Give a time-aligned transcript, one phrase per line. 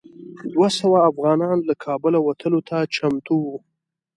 [0.53, 3.55] دوه سوه افغانان له کابله وتلو ته چمتو وو.